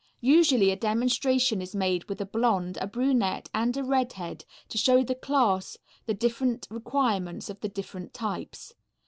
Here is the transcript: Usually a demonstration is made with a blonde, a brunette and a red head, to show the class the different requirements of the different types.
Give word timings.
Usually 0.23 0.71
a 0.71 0.75
demonstration 0.75 1.61
is 1.61 1.75
made 1.75 2.05
with 2.05 2.19
a 2.19 2.25
blonde, 2.25 2.79
a 2.81 2.87
brunette 2.87 3.51
and 3.53 3.77
a 3.77 3.83
red 3.83 4.13
head, 4.13 4.45
to 4.69 4.79
show 4.79 5.03
the 5.03 5.13
class 5.13 5.77
the 6.07 6.15
different 6.15 6.67
requirements 6.71 7.51
of 7.51 7.59
the 7.59 7.69
different 7.69 8.11
types. 8.11 8.73